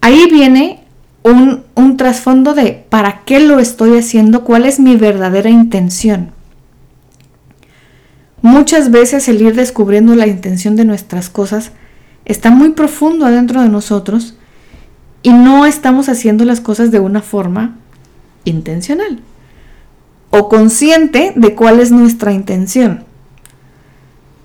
Ahí 0.00 0.28
viene 0.30 0.80
un, 1.22 1.64
un 1.74 1.96
trasfondo 1.96 2.54
de 2.54 2.84
para 2.88 3.22
qué 3.24 3.40
lo 3.40 3.58
estoy 3.58 3.98
haciendo, 3.98 4.44
cuál 4.44 4.66
es 4.66 4.78
mi 4.78 4.96
verdadera 4.96 5.48
intención. 5.48 6.32
Muchas 8.42 8.90
veces 8.90 9.28
el 9.28 9.40
ir 9.42 9.54
descubriendo 9.54 10.14
la 10.14 10.26
intención 10.26 10.76
de 10.76 10.84
nuestras 10.84 11.28
cosas 11.30 11.72
está 12.28 12.50
muy 12.50 12.70
profundo 12.70 13.26
adentro 13.26 13.62
de 13.62 13.68
nosotros 13.68 14.34
y 15.22 15.32
no 15.32 15.66
estamos 15.66 16.08
haciendo 16.08 16.44
las 16.44 16.60
cosas 16.60 16.90
de 16.90 17.00
una 17.00 17.22
forma 17.22 17.76
intencional 18.44 19.20
o 20.30 20.48
consciente 20.48 21.32
de 21.34 21.54
cuál 21.54 21.80
es 21.80 21.90
nuestra 21.90 22.32
intención. 22.32 23.04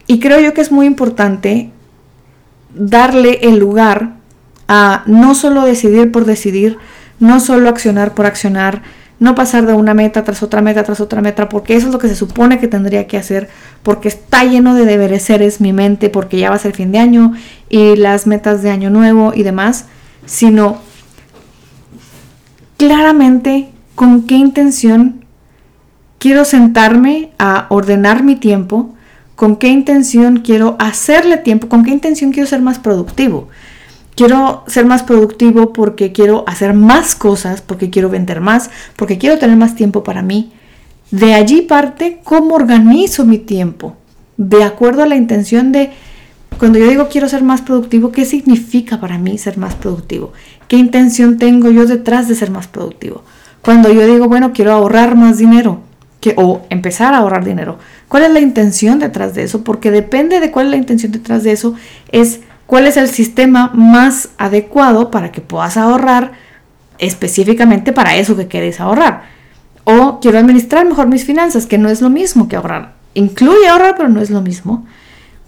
Y 0.08 0.20
creo 0.20 0.40
yo 0.40 0.54
que 0.54 0.62
es 0.62 0.72
muy 0.72 0.86
importante 0.86 1.72
darle 2.74 3.40
el 3.44 3.60
lugar 3.60 4.16
a 4.68 5.04
no 5.06 5.36
solo 5.36 5.64
decidir 5.64 6.12
por 6.12 6.26
decidir, 6.26 6.78
no 7.20 7.40
solo 7.40 7.70
accionar 7.70 8.14
por 8.14 8.26
accionar, 8.26 8.82
no 9.20 9.36
pasar 9.36 9.66
de 9.66 9.74
una 9.74 9.94
meta 9.94 10.24
tras 10.24 10.44
otra 10.44 10.62
meta 10.62 10.84
tras 10.84 11.00
otra 11.00 11.22
meta, 11.22 11.48
porque 11.48 11.76
eso 11.76 11.88
es 11.88 11.94
lo 11.94 12.00
que 12.00 12.10
se 12.10 12.16
supone 12.16 12.60
que 12.60 12.68
tendría 12.68 13.08
que 13.08 13.18
hacer, 13.18 13.50
porque 13.82 14.08
está 14.08 14.44
lleno 14.44 14.76
de 14.76 14.86
deberes 14.86 15.24
seres 15.24 15.62
mi 15.62 15.72
mente, 15.72 16.10
porque 16.10 16.38
ya 16.38 16.50
va 16.50 16.56
a 16.56 16.60
ser 16.60 16.76
fin 16.76 16.92
de 16.92 17.00
año 17.00 17.34
y 17.74 17.96
las 17.96 18.28
metas 18.28 18.62
de 18.62 18.70
año 18.70 18.92
nuevo 18.92 19.34
y 19.36 19.42
demás 19.42 19.86
sino 20.28 20.78
claramente 22.78 23.70
con 23.96 24.28
qué 24.28 24.36
intención 24.36 25.26
quiero 26.20 26.46
sentarme 26.46 27.32
a 27.40 27.66
ordenar 27.70 28.24
mi 28.24 28.36
tiempo, 28.36 28.94
con 29.36 29.56
qué 29.56 29.70
intención 29.70 30.42
quiero 30.42 30.76
hacerle 30.78 31.38
tiempo, 31.38 31.68
con 31.68 31.84
qué 31.84 31.90
intención 31.90 32.32
quiero 32.32 32.48
ser 32.48 32.62
más 32.62 32.78
productivo. 32.78 33.50
Quiero 34.16 34.64
ser 34.68 34.86
más 34.86 35.02
productivo 35.02 35.74
porque 35.74 36.12
quiero 36.12 36.44
hacer 36.48 36.76
más 36.76 37.16
cosas, 37.16 37.62
porque 37.62 37.90
quiero 37.90 38.10
vender 38.10 38.40
más, 38.40 38.70
porque 38.96 39.18
quiero 39.18 39.40
tener 39.40 39.58
más 39.58 39.76
tiempo 39.76 40.04
para 40.04 40.22
mí. 40.22 40.54
De 41.10 41.34
allí 41.34 41.62
parte 41.62 42.22
cómo 42.24 42.54
organizo 42.54 43.26
mi 43.26 43.40
tiempo, 43.40 43.96
de 44.38 44.64
acuerdo 44.64 45.02
a 45.02 45.08
la 45.08 45.16
intención 45.16 45.72
de 45.72 45.92
cuando 46.58 46.80
yo 46.80 46.88
digo 46.88 47.08
quiero 47.10 47.28
ser 47.30 47.44
más 47.44 47.62
productivo, 47.62 48.12
¿qué 48.12 48.26
significa 48.26 49.00
para 49.00 49.18
mí 49.18 49.38
ser 49.38 49.58
más 49.58 49.76
productivo? 49.76 50.34
¿Qué 50.68 50.78
intención 50.78 51.38
tengo 51.38 51.70
yo 51.72 51.86
detrás 51.86 52.28
de 52.28 52.36
ser 52.36 52.52
más 52.52 52.68
productivo? 52.68 53.24
Cuando 53.62 53.92
yo 53.92 54.06
digo, 54.06 54.28
bueno, 54.28 54.52
quiero 54.54 54.74
ahorrar 54.74 55.16
más 55.16 55.38
dinero 55.38 55.82
o 56.38 56.62
empezar 56.70 57.14
a 57.14 57.18
ahorrar 57.18 57.44
dinero, 57.44 57.80
¿cuál 58.08 58.24
es 58.24 58.32
la 58.32 58.40
intención 58.40 59.00
detrás 59.00 59.36
de 59.36 59.44
eso? 59.44 59.64
Porque 59.64 59.92
depende 59.92 60.40
de 60.40 60.52
cuál 60.52 60.68
es 60.68 60.72
la 60.72 60.78
intención 60.78 61.12
detrás 61.12 61.44
de 61.44 61.52
eso, 61.52 61.76
es 62.12 62.42
cuál 62.66 62.88
es 62.88 62.98
el 62.98 63.10
sistema 63.10 63.72
más 63.74 64.30
adecuado 64.38 65.12
para 65.12 65.32
que 65.32 65.42
puedas 65.42 65.78
ahorrar 65.78 66.32
específicamente 66.98 67.92
para 67.92 68.16
eso 68.16 68.38
que 68.38 68.48
quieres 68.48 68.80
ahorrar. 68.80 69.24
O 69.84 70.20
quiero 70.22 70.40
administrar 70.40 70.86
mejor 70.86 71.08
mis 71.08 71.26
finanzas, 71.26 71.66
que 71.66 71.78
no 71.78 71.90
es 71.90 72.02
lo 72.02 72.10
mismo 72.10 72.48
que 72.48 72.56
ahorrar. 72.56 72.94
Incluye 73.16 73.68
ahorrar, 73.68 73.96
pero 73.98 74.10
no 74.10 74.22
es 74.22 74.30
lo 74.30 74.42
mismo. 74.42 74.86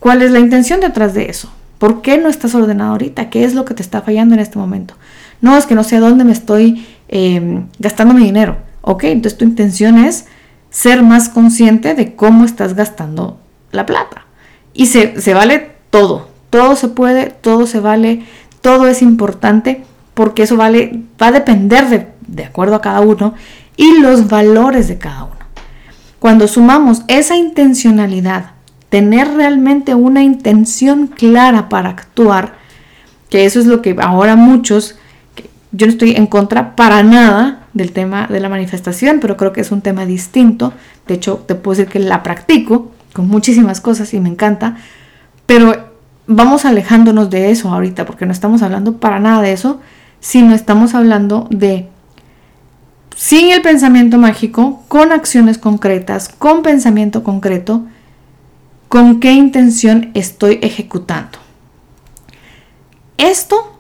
¿Cuál 0.06 0.22
es 0.22 0.30
la 0.30 0.38
intención 0.38 0.82
detrás 0.82 1.16
de 1.16 1.32
eso? 1.32 1.52
¿Por 1.80 2.04
qué 2.04 2.20
no 2.20 2.30
estás 2.30 2.54
ordenado 2.54 2.92
ahorita? 2.92 3.32
¿Qué 3.32 3.44
es 3.44 3.56
lo 3.56 3.66
que 3.66 3.74
te 3.74 3.82
está 3.82 4.04
fallando 4.04 4.36
en 4.36 4.40
este 4.40 4.60
momento? 4.60 4.94
No, 5.42 5.58
es 5.58 5.66
que 5.66 5.74
no 5.74 5.84
sé 5.84 5.98
dónde 5.98 6.24
me 6.24 6.32
estoy 6.32 6.86
em, 7.08 7.66
gastando 7.80 8.14
mi 8.14 8.24
dinero. 8.24 8.58
Ok, 8.84 9.06
entonces 9.06 9.40
tu 9.40 9.46
intención 9.46 9.98
es 9.98 10.28
ser 10.70 11.02
más 11.02 11.28
consciente 11.28 11.96
de 11.96 12.14
cómo 12.14 12.46
estás 12.46 12.76
gastando 12.76 13.40
la 13.72 13.88
plata. 13.88 14.28
Y 14.76 14.86
se, 14.86 15.20
se 15.20 15.34
vale 15.34 15.72
todo. 15.90 16.28
Todo 16.52 16.76
se 16.76 16.90
puede, 16.90 17.32
todo 17.32 17.66
se 17.66 17.80
vale, 17.80 18.28
todo 18.62 18.88
es 18.88 19.02
importante 19.02 19.86
porque 20.14 20.44
eso 20.44 20.56
vale, 20.56 21.02
va 21.20 21.30
a 21.30 21.32
depender 21.32 21.90
de, 21.90 22.10
de 22.28 22.46
acuerdo 22.46 22.76
a 22.76 22.82
cada 22.82 23.02
uno 23.02 23.34
y 23.76 23.98
los 24.02 24.30
valores 24.30 24.88
de 24.88 25.00
cada 25.00 25.24
uno. 25.24 25.46
Cuando 26.20 26.48
sumamos 26.48 27.02
esa 27.08 27.36
intencionalidad 27.36 28.55
tener 28.96 29.28
realmente 29.34 29.94
una 29.94 30.24
intención 30.24 31.08
clara 31.08 31.68
para 31.68 31.90
actuar, 31.90 32.54
que 33.30 33.44
eso 33.44 33.60
es 33.60 33.66
lo 33.66 33.82
que 33.82 33.94
ahora 34.00 34.38
muchos, 34.38 34.96
yo 35.74 35.86
no 35.86 35.92
estoy 35.92 36.12
en 36.12 36.28
contra 36.28 36.78
para 36.78 37.04
nada 37.04 37.68
del 37.74 37.92
tema 37.92 38.28
de 38.28 38.40
la 38.40 38.48
manifestación, 38.48 39.20
pero 39.20 39.36
creo 39.36 39.52
que 39.52 39.60
es 39.60 39.72
un 39.74 39.82
tema 39.82 40.06
distinto. 40.06 40.72
De 41.10 41.16
hecho, 41.16 41.44
te 41.46 41.56
puedo 41.56 41.76
decir 41.76 41.92
que 41.92 42.00
la 42.00 42.24
practico 42.24 42.94
con 43.12 43.28
muchísimas 43.28 43.82
cosas 43.82 44.14
y 44.14 44.22
me 44.22 44.30
encanta, 44.30 44.78
pero 45.46 45.90
vamos 46.26 46.64
alejándonos 46.64 47.30
de 47.30 47.52
eso 47.52 47.68
ahorita, 47.74 48.06
porque 48.06 48.26
no 48.26 48.32
estamos 48.32 48.62
hablando 48.62 48.96
para 48.96 49.20
nada 49.20 49.42
de 49.42 49.52
eso, 49.52 49.82
sino 50.22 50.56
estamos 50.56 50.96
hablando 50.96 51.50
de 51.52 51.90
sin 53.18 53.52
el 53.52 53.62
pensamiento 53.62 54.18
mágico, 54.18 54.86
con 54.88 55.12
acciones 55.12 55.58
concretas, 55.58 56.30
con 56.30 56.64
pensamiento 56.64 57.26
concreto, 57.26 57.84
con 58.96 59.20
qué 59.20 59.34
intención 59.34 60.12
estoy 60.14 60.58
ejecutando. 60.62 61.38
Esto, 63.18 63.78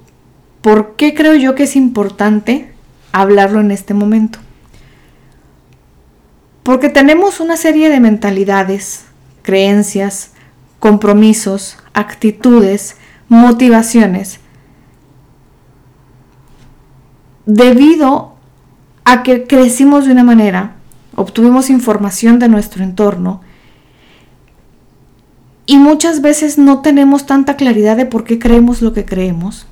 ¿por 0.61 0.97
qué 0.97 1.13
creo 1.13 1.35
yo 1.35 1.55
que 1.55 1.63
es 1.63 1.77
importante 1.77 2.73
hablarlo 3.13 3.61
en 3.61 3.71
este 3.71 3.93
momento? 3.93 4.39
Porque 6.63 6.89
tenemos 6.89 7.39
una 7.39 7.55
serie 7.55 7.89
de 7.89 8.01
mentalidades, 8.01 9.05
creencias, 9.41 10.31
compromisos, 10.79 11.77
actitudes, 11.93 12.97
motivaciones, 13.29 14.41
debido 17.45 18.35
a 19.05 19.23
que 19.23 19.47
crecimos 19.47 20.07
de 20.07 20.11
una 20.11 20.25
manera, 20.25 20.75
obtuvimos 21.15 21.69
información 21.69 22.37
de 22.37 22.49
nuestro 22.49 22.83
entorno 22.83 23.44
y 25.65 25.77
muchas 25.77 26.21
veces 26.21 26.57
no 26.57 26.81
tenemos 26.81 27.25
tanta 27.25 27.55
claridad 27.55 27.97
de 27.97 28.05
por 28.05 28.23
qué 28.23 28.39
creemos 28.39 28.81
lo 28.81 28.93
que 28.93 29.05
creemos. 29.05 29.65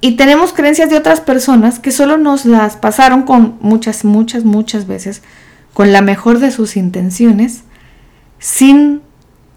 Y 0.00 0.12
tenemos 0.12 0.52
creencias 0.52 0.88
de 0.88 0.96
otras 0.96 1.20
personas 1.20 1.78
que 1.78 1.90
solo 1.90 2.16
nos 2.16 2.46
las 2.46 2.76
pasaron 2.76 3.22
con 3.22 3.58
muchas, 3.60 4.04
muchas, 4.04 4.44
muchas 4.44 4.86
veces 4.86 5.22
con 5.74 5.92
la 5.92 6.00
mejor 6.00 6.38
de 6.38 6.50
sus 6.50 6.76
intenciones, 6.76 7.62
sin 8.38 9.02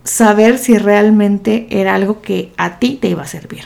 saber 0.03 0.57
si 0.57 0.77
realmente 0.77 1.67
era 1.69 1.95
algo 1.95 2.21
que 2.21 2.51
a 2.57 2.79
ti 2.79 2.97
te 3.01 3.07
iba 3.07 3.23
a 3.23 3.27
servir. 3.27 3.63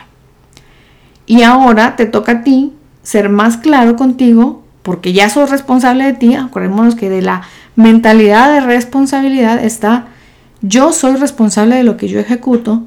Y 1.26 1.42
ahora 1.42 1.96
te 1.96 2.06
toca 2.06 2.32
a 2.32 2.44
ti 2.44 2.74
ser 3.02 3.30
más 3.30 3.58
claro 3.58 3.96
contigo, 3.96 4.64
porque 4.84 5.14
ya 5.14 5.30
sos 5.30 5.50
responsable 5.50 6.06
de 6.06 6.14
ti. 6.14 6.36
Acordémonos 6.36 6.96
que 6.96 7.10
de 7.10 7.22
la 7.22 7.42
mentalidad 7.76 8.54
de 8.54 8.62
responsabilidad 8.62 9.64
está 9.64 10.08
yo 10.62 10.94
soy 10.94 11.16
responsable 11.16 11.76
de 11.76 11.84
lo 11.84 11.98
que 11.98 12.08
yo 12.08 12.20
ejecuto 12.20 12.84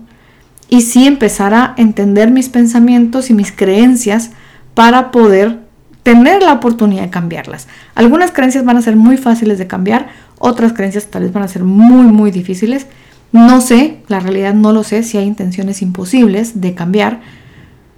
y 0.68 0.82
sí 0.82 1.06
empezar 1.06 1.54
a 1.54 1.74
entender 1.76 2.30
mis 2.30 2.48
pensamientos 2.48 3.30
y 3.30 3.34
mis 3.34 3.52
creencias 3.52 4.30
para 4.74 5.10
poder 5.10 5.60
tener 6.02 6.42
la 6.42 6.52
oportunidad 6.52 7.02
de 7.02 7.10
cambiarlas. 7.10 7.68
Algunas 7.94 8.30
creencias 8.32 8.64
van 8.64 8.76
a 8.76 8.82
ser 8.82 8.96
muy 8.96 9.16
fáciles 9.16 9.58
de 9.58 9.66
cambiar, 9.66 10.08
otras 10.38 10.72
creencias 10.72 11.06
tal 11.06 11.24
vez 11.24 11.32
van 11.32 11.42
a 11.42 11.48
ser 11.48 11.64
muy, 11.64 12.06
muy 12.06 12.30
difíciles. 12.30 12.86
No 13.32 13.60
sé, 13.60 13.98
la 14.08 14.20
realidad 14.20 14.54
no 14.54 14.72
lo 14.72 14.82
sé 14.82 15.02
si 15.02 15.18
hay 15.18 15.26
intenciones 15.26 15.82
imposibles 15.82 16.60
de 16.60 16.74
cambiar, 16.74 17.20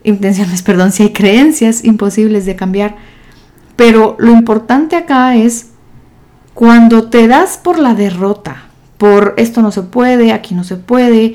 intenciones, 0.03 0.63
perdón, 0.65 0.93
si 0.93 1.05
hay 1.05 1.13
creencias 1.13 1.85
imposibles 1.85 2.45
de 2.47 2.57
cambiar, 2.57 2.97
pero 3.77 4.17
lo 4.19 4.33
importante 4.33 4.97
acá 4.97 5.37
es 5.37 5.69
cuando 6.55 7.09
te 7.09 7.29
das 7.29 7.57
por 7.57 7.79
la 7.79 7.95
derrota, 7.95 8.72
por 9.03 9.35
esto 9.37 9.63
no 9.63 9.73
se 9.73 9.83
puede, 9.83 10.31
aquí 10.31 10.55
no 10.55 10.63
se 10.63 10.77
puede, 10.77 11.35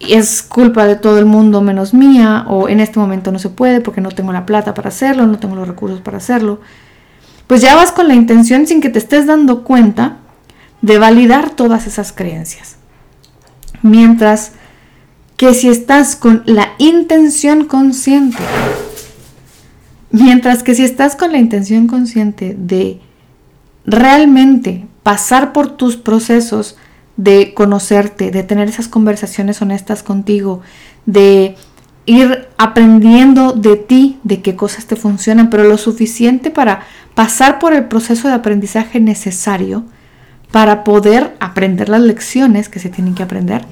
es 0.00 0.42
culpa 0.42 0.84
de 0.84 0.96
todo 0.96 1.20
el 1.20 1.26
mundo 1.26 1.60
menos 1.60 1.94
mía, 1.94 2.44
o 2.48 2.68
en 2.68 2.80
este 2.80 2.98
momento 2.98 3.30
no 3.30 3.38
se 3.38 3.50
puede 3.50 3.80
porque 3.80 4.00
no 4.00 4.08
tengo 4.08 4.32
la 4.32 4.46
plata 4.46 4.74
para 4.74 4.88
hacerlo, 4.88 5.24
no 5.28 5.38
tengo 5.38 5.54
los 5.54 5.68
recursos 5.68 6.00
para 6.00 6.16
hacerlo, 6.16 6.60
pues 7.46 7.60
ya 7.60 7.76
vas 7.76 7.92
con 7.92 8.08
la 8.08 8.16
intención 8.16 8.66
sin 8.66 8.80
que 8.80 8.88
te 8.88 8.98
estés 8.98 9.28
dando 9.28 9.62
cuenta 9.62 10.16
de 10.82 10.98
validar 10.98 11.50
todas 11.50 11.86
esas 11.86 12.10
creencias. 12.10 12.78
Mientras 13.80 14.50
que 15.36 15.54
si 15.54 15.68
estás 15.68 16.16
con 16.16 16.42
la 16.46 16.72
intención 16.78 17.66
consciente, 17.66 18.42
mientras 20.10 20.64
que 20.64 20.74
si 20.74 20.82
estás 20.82 21.14
con 21.14 21.30
la 21.30 21.38
intención 21.38 21.86
consciente 21.86 22.56
de 22.58 23.00
realmente 23.86 24.88
pasar 25.04 25.52
por 25.52 25.76
tus 25.76 25.96
procesos 25.96 26.76
de 27.16 27.54
conocerte, 27.54 28.30
de 28.30 28.42
tener 28.42 28.68
esas 28.68 28.88
conversaciones 28.88 29.62
honestas 29.62 30.02
contigo, 30.02 30.60
de 31.06 31.56
ir 32.06 32.48
aprendiendo 32.58 33.52
de 33.52 33.76
ti, 33.76 34.18
de 34.24 34.42
qué 34.42 34.56
cosas 34.56 34.86
te 34.86 34.96
funcionan, 34.96 35.50
pero 35.50 35.64
lo 35.64 35.78
suficiente 35.78 36.50
para 36.50 36.82
pasar 37.14 37.58
por 37.58 37.72
el 37.72 37.84
proceso 37.84 38.28
de 38.28 38.34
aprendizaje 38.34 39.00
necesario 39.00 39.84
para 40.50 40.84
poder 40.84 41.34
aprender 41.40 41.88
las 41.88 42.02
lecciones 42.02 42.68
que 42.68 42.78
se 42.78 42.90
tienen 42.90 43.14
que 43.14 43.22
aprender 43.22 43.64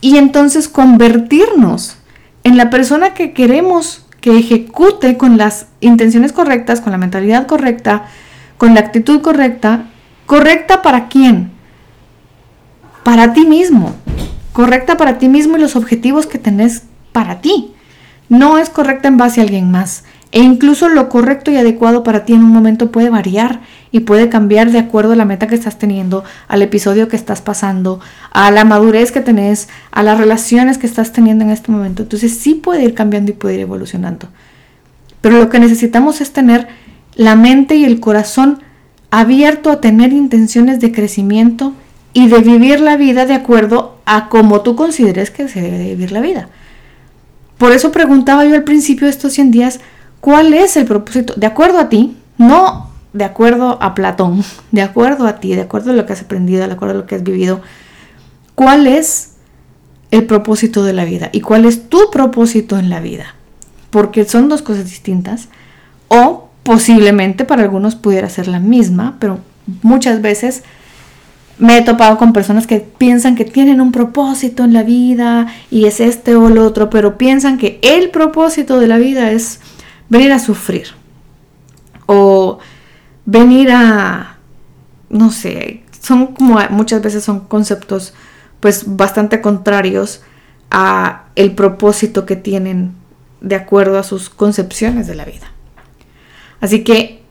y 0.00 0.16
entonces 0.16 0.68
convertirnos 0.68 1.98
en 2.44 2.56
la 2.56 2.70
persona 2.70 3.14
que 3.14 3.32
queremos 3.32 4.06
que 4.20 4.38
ejecute 4.38 5.16
con 5.16 5.36
las 5.36 5.66
intenciones 5.80 6.32
correctas, 6.32 6.80
con 6.80 6.92
la 6.92 6.98
mentalidad 6.98 7.46
correcta, 7.46 8.06
con 8.58 8.74
la 8.74 8.80
actitud 8.80 9.20
correcta. 9.20 9.86
¿Correcta 10.26 10.82
para 10.82 11.08
quién? 11.08 11.52
Para 13.06 13.32
ti 13.34 13.46
mismo. 13.46 13.94
Correcta 14.52 14.96
para 14.96 15.16
ti 15.16 15.28
mismo 15.28 15.56
y 15.56 15.60
los 15.60 15.76
objetivos 15.76 16.26
que 16.26 16.40
tenés 16.40 16.82
para 17.12 17.40
ti. 17.40 17.70
No 18.28 18.58
es 18.58 18.68
correcta 18.68 19.06
en 19.06 19.16
base 19.16 19.40
a 19.40 19.44
alguien 19.44 19.70
más. 19.70 20.02
E 20.32 20.42
incluso 20.42 20.88
lo 20.88 21.08
correcto 21.08 21.52
y 21.52 21.56
adecuado 21.56 22.02
para 22.02 22.24
ti 22.24 22.32
en 22.32 22.42
un 22.42 22.50
momento 22.50 22.90
puede 22.90 23.08
variar 23.08 23.60
y 23.92 24.00
puede 24.00 24.28
cambiar 24.28 24.72
de 24.72 24.80
acuerdo 24.80 25.12
a 25.12 25.16
la 25.16 25.24
meta 25.24 25.46
que 25.46 25.54
estás 25.54 25.78
teniendo, 25.78 26.24
al 26.48 26.62
episodio 26.62 27.06
que 27.06 27.14
estás 27.14 27.42
pasando, 27.42 28.00
a 28.32 28.50
la 28.50 28.64
madurez 28.64 29.12
que 29.12 29.20
tenés, 29.20 29.68
a 29.92 30.02
las 30.02 30.18
relaciones 30.18 30.76
que 30.76 30.88
estás 30.88 31.12
teniendo 31.12 31.44
en 31.44 31.52
este 31.52 31.70
momento. 31.70 32.02
Entonces 32.02 32.36
sí 32.36 32.54
puede 32.54 32.82
ir 32.82 32.94
cambiando 32.94 33.30
y 33.30 33.34
puede 33.34 33.54
ir 33.54 33.60
evolucionando. 33.60 34.30
Pero 35.20 35.38
lo 35.38 35.48
que 35.48 35.60
necesitamos 35.60 36.20
es 36.20 36.32
tener 36.32 36.66
la 37.14 37.36
mente 37.36 37.76
y 37.76 37.84
el 37.84 38.00
corazón 38.00 38.64
abierto 39.12 39.70
a 39.70 39.80
tener 39.80 40.12
intenciones 40.12 40.80
de 40.80 40.90
crecimiento 40.90 41.72
y 42.16 42.28
de 42.28 42.38
vivir 42.38 42.80
la 42.80 42.96
vida 42.96 43.26
de 43.26 43.34
acuerdo 43.34 43.98
a 44.06 44.30
como 44.30 44.62
tú 44.62 44.74
consideres 44.74 45.30
que 45.30 45.50
se 45.50 45.60
debe 45.60 45.84
vivir 45.84 46.12
la 46.12 46.22
vida. 46.22 46.48
Por 47.58 47.72
eso 47.72 47.92
preguntaba 47.92 48.46
yo 48.46 48.54
al 48.54 48.64
principio 48.64 49.06
de 49.06 49.10
estos 49.10 49.34
100 49.34 49.50
días, 49.50 49.80
¿cuál 50.22 50.54
es 50.54 50.78
el 50.78 50.86
propósito? 50.86 51.34
De 51.36 51.46
acuerdo 51.46 51.78
a 51.78 51.90
ti, 51.90 52.16
no 52.38 52.88
de 53.12 53.24
acuerdo 53.24 53.76
a 53.82 53.94
Platón, 53.94 54.42
de 54.72 54.80
acuerdo 54.80 55.26
a 55.26 55.40
ti, 55.40 55.54
de 55.54 55.60
acuerdo 55.60 55.90
a 55.90 55.94
lo 55.94 56.06
que 56.06 56.14
has 56.14 56.22
aprendido, 56.22 56.66
de 56.66 56.72
acuerdo 56.72 56.94
a 56.94 56.96
lo 56.96 57.06
que 57.06 57.16
has 57.16 57.22
vivido, 57.22 57.60
¿cuál 58.54 58.86
es 58.86 59.32
el 60.10 60.24
propósito 60.24 60.84
de 60.84 60.94
la 60.94 61.04
vida? 61.04 61.28
¿Y 61.32 61.42
cuál 61.42 61.66
es 61.66 61.90
tu 61.90 62.10
propósito 62.10 62.78
en 62.78 62.88
la 62.88 63.00
vida? 63.00 63.34
Porque 63.90 64.24
son 64.24 64.48
dos 64.48 64.62
cosas 64.62 64.86
distintas. 64.86 65.48
O 66.08 66.48
posiblemente 66.62 67.44
para 67.44 67.62
algunos 67.62 67.94
pudiera 67.94 68.30
ser 68.30 68.48
la 68.48 68.58
misma, 68.58 69.18
pero 69.20 69.40
muchas 69.82 70.22
veces 70.22 70.62
me 71.58 71.78
he 71.78 71.82
topado 71.82 72.18
con 72.18 72.32
personas 72.32 72.66
que 72.66 72.80
piensan 72.80 73.34
que 73.34 73.44
tienen 73.44 73.80
un 73.80 73.92
propósito 73.92 74.64
en 74.64 74.72
la 74.72 74.82
vida 74.82 75.46
y 75.70 75.86
es 75.86 76.00
este 76.00 76.34
o 76.34 76.48
el 76.48 76.58
otro, 76.58 76.90
pero 76.90 77.16
piensan 77.16 77.56
que 77.56 77.78
el 77.82 78.10
propósito 78.10 78.78
de 78.78 78.88
la 78.88 78.98
vida 78.98 79.30
es 79.30 79.60
venir 80.08 80.32
a 80.32 80.38
sufrir 80.38 80.88
o 82.06 82.58
venir 83.24 83.70
a, 83.72 84.36
no 85.08 85.30
sé, 85.30 85.82
son 86.00 86.28
como 86.28 86.60
muchas 86.70 87.02
veces 87.02 87.24
son 87.24 87.40
conceptos 87.40 88.14
pues 88.60 88.96
bastante 88.96 89.40
contrarios 89.40 90.22
a 90.70 91.24
el 91.36 91.54
propósito 91.54 92.26
que 92.26 92.36
tienen 92.36 92.92
de 93.40 93.54
acuerdo 93.54 93.98
a 93.98 94.02
sus 94.02 94.28
concepciones 94.28 95.06
de 95.06 95.14
la 95.14 95.24
vida. 95.24 95.52
Así 96.60 96.84
que 96.84 97.22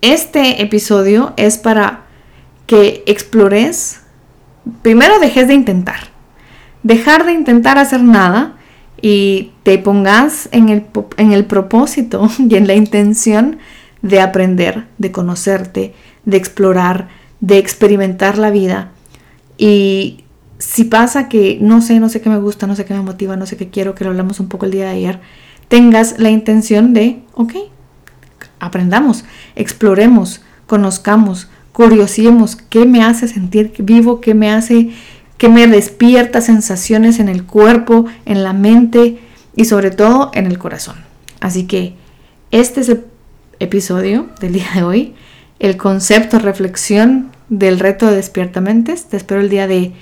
este 0.00 0.62
episodio 0.62 1.32
es 1.36 1.58
para 1.58 2.09
que 2.70 3.02
explores, 3.06 3.98
primero 4.82 5.18
dejes 5.18 5.48
de 5.48 5.54
intentar, 5.54 6.12
dejar 6.84 7.26
de 7.26 7.32
intentar 7.32 7.78
hacer 7.78 8.00
nada 8.00 8.58
y 9.02 9.50
te 9.64 9.76
pongas 9.78 10.48
en 10.52 10.68
el, 10.68 10.86
en 11.16 11.32
el 11.32 11.46
propósito 11.46 12.30
y 12.38 12.54
en 12.54 12.68
la 12.68 12.74
intención 12.74 13.58
de 14.02 14.20
aprender, 14.20 14.86
de 14.98 15.10
conocerte, 15.10 15.94
de 16.24 16.36
explorar, 16.36 17.08
de 17.40 17.58
experimentar 17.58 18.38
la 18.38 18.50
vida. 18.50 18.92
Y 19.58 20.22
si 20.58 20.84
pasa 20.84 21.28
que 21.28 21.58
no 21.60 21.82
sé, 21.82 21.98
no 21.98 22.08
sé 22.08 22.20
qué 22.20 22.30
me 22.30 22.38
gusta, 22.38 22.68
no 22.68 22.76
sé 22.76 22.84
qué 22.84 22.94
me 22.94 23.02
motiva, 23.02 23.34
no 23.34 23.46
sé 23.46 23.56
qué 23.56 23.68
quiero, 23.68 23.96
que 23.96 24.04
lo 24.04 24.10
hablamos 24.10 24.38
un 24.38 24.48
poco 24.48 24.66
el 24.66 24.70
día 24.70 24.84
de 24.84 24.90
ayer, 24.90 25.20
tengas 25.66 26.20
la 26.20 26.30
intención 26.30 26.94
de, 26.94 27.20
ok, 27.34 27.52
aprendamos, 28.60 29.24
exploremos, 29.56 30.42
conozcamos, 30.68 31.48
curiosemos 31.72 32.56
qué 32.56 32.84
me 32.84 33.02
hace 33.02 33.28
sentir 33.28 33.72
vivo, 33.78 34.20
qué 34.20 34.34
me 34.34 34.50
hace, 34.50 34.90
qué 35.38 35.48
me 35.48 35.66
despierta 35.66 36.40
sensaciones 36.40 37.18
en 37.18 37.28
el 37.28 37.44
cuerpo, 37.44 38.06
en 38.26 38.42
la 38.42 38.52
mente 38.52 39.18
y 39.56 39.64
sobre 39.64 39.90
todo 39.90 40.30
en 40.34 40.46
el 40.46 40.58
corazón. 40.58 40.96
Así 41.40 41.66
que 41.66 41.94
este 42.50 42.80
es 42.80 42.88
el 42.88 43.04
episodio 43.58 44.26
del 44.40 44.54
día 44.54 44.68
de 44.74 44.82
hoy, 44.82 45.14
el 45.58 45.76
concepto, 45.76 46.38
reflexión 46.38 47.30
del 47.48 47.78
reto 47.78 48.06
de 48.06 48.16
Despiertamentes. 48.16 49.06
Te 49.06 49.16
espero 49.16 49.40
el 49.40 49.48
día 49.48 49.66
de... 49.66 49.92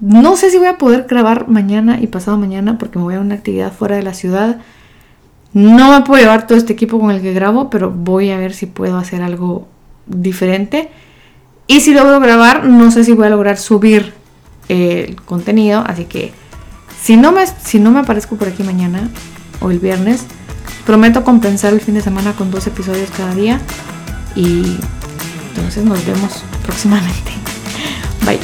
No 0.00 0.36
sé 0.36 0.50
si 0.50 0.58
voy 0.58 0.68
a 0.68 0.78
poder 0.78 1.06
grabar 1.08 1.48
mañana 1.48 1.98
y 2.00 2.06
pasado 2.06 2.38
mañana 2.38 2.78
porque 2.78 2.98
me 2.98 3.04
voy 3.04 3.14
a 3.14 3.20
una 3.20 3.34
actividad 3.34 3.72
fuera 3.72 3.96
de 3.96 4.02
la 4.02 4.14
ciudad. 4.14 4.60
No 5.52 5.92
me 5.92 6.04
puedo 6.04 6.22
llevar 6.22 6.46
todo 6.46 6.56
este 6.56 6.72
equipo 6.72 7.00
con 7.00 7.10
el 7.10 7.20
que 7.20 7.32
grabo, 7.32 7.68
pero 7.68 7.90
voy 7.90 8.30
a 8.30 8.38
ver 8.38 8.54
si 8.54 8.66
puedo 8.66 8.96
hacer 8.96 9.22
algo 9.22 9.66
diferente. 10.08 10.90
Y 11.66 11.80
si 11.80 11.92
logro 11.92 12.18
grabar, 12.20 12.64
no 12.64 12.90
sé 12.90 13.04
si 13.04 13.12
voy 13.12 13.26
a 13.26 13.30
lograr 13.30 13.58
subir 13.58 14.14
eh, 14.68 15.06
el 15.08 15.16
contenido. 15.22 15.84
Así 15.86 16.04
que 16.06 16.32
si 17.00 17.16
no 17.16 17.32
me, 17.32 17.44
si 17.46 17.78
no 17.78 17.90
me 17.90 18.00
aparezco 18.00 18.36
por 18.36 18.48
aquí 18.48 18.62
mañana 18.62 19.08
o 19.60 19.70
el 19.70 19.78
viernes, 19.78 20.22
prometo 20.86 21.24
compensar 21.24 21.72
el 21.72 21.80
fin 21.80 21.94
de 21.94 22.00
semana 22.00 22.32
con 22.32 22.50
dos 22.50 22.66
episodios 22.66 23.10
cada 23.16 23.34
día. 23.34 23.60
Y 24.34 24.78
entonces 25.54 25.84
nos 25.84 26.04
vemos 26.06 26.42
próximamente. 26.64 27.32
Bye. 28.24 28.38